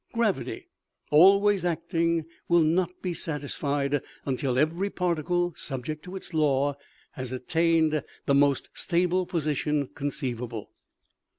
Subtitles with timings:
[0.15, 0.67] Gravity,
[1.11, 6.75] always acting, will not be satisfied until every particle subject to its law
[7.11, 7.97] has attained 6 OMEGA.
[7.97, 8.21] AT FLOOD TIME.
[8.25, 10.71] the most stable position conceivable.